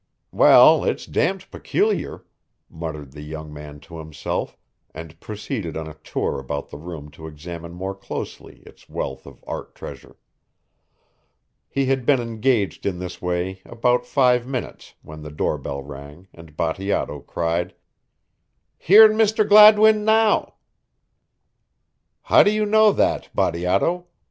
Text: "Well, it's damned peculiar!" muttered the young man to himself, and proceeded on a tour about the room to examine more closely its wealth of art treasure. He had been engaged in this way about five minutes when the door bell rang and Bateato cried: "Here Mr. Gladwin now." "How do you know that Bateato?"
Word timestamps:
"Well, 0.31 0.83
it's 0.83 1.05
damned 1.05 1.51
peculiar!" 1.51 2.25
muttered 2.71 3.11
the 3.11 3.21
young 3.21 3.53
man 3.53 3.79
to 3.81 3.99
himself, 3.99 4.57
and 4.95 5.19
proceeded 5.19 5.77
on 5.77 5.85
a 5.85 5.93
tour 5.93 6.39
about 6.39 6.69
the 6.69 6.79
room 6.79 7.11
to 7.11 7.27
examine 7.27 7.73
more 7.73 7.93
closely 7.93 8.63
its 8.65 8.89
wealth 8.89 9.27
of 9.27 9.43
art 9.45 9.75
treasure. 9.75 10.15
He 11.69 11.85
had 11.85 12.03
been 12.03 12.19
engaged 12.19 12.87
in 12.87 12.97
this 12.97 13.21
way 13.21 13.61
about 13.63 14.07
five 14.07 14.47
minutes 14.47 14.95
when 15.03 15.21
the 15.21 15.29
door 15.29 15.59
bell 15.59 15.83
rang 15.83 16.27
and 16.33 16.57
Bateato 16.57 17.19
cried: 17.19 17.75
"Here 18.79 19.07
Mr. 19.07 19.47
Gladwin 19.47 20.03
now." 20.03 20.55
"How 22.23 22.41
do 22.41 22.49
you 22.49 22.65
know 22.65 22.91
that 22.91 23.29
Bateato?" 23.35 24.07